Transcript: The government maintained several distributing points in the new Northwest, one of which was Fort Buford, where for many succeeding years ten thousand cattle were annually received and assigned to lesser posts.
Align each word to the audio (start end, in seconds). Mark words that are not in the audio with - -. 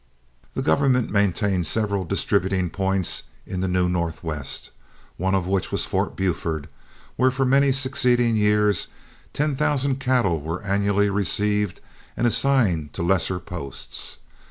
The 0.55 0.63
government 0.63 1.11
maintained 1.11 1.67
several 1.67 2.05
distributing 2.05 2.71
points 2.71 3.21
in 3.45 3.59
the 3.59 3.67
new 3.67 3.87
Northwest, 3.87 4.71
one 5.17 5.35
of 5.35 5.45
which 5.45 5.71
was 5.71 5.85
Fort 5.85 6.15
Buford, 6.15 6.67
where 7.17 7.29
for 7.29 7.45
many 7.45 7.71
succeeding 7.71 8.35
years 8.35 8.87
ten 9.31 9.55
thousand 9.55 9.97
cattle 9.99 10.41
were 10.41 10.63
annually 10.63 11.11
received 11.11 11.81
and 12.17 12.25
assigned 12.25 12.93
to 12.93 13.03
lesser 13.03 13.37
posts. 13.39 14.17